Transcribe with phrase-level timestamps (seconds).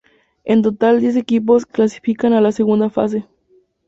[0.45, 3.27] En total, diez equipos clasificaban a la segunda fase.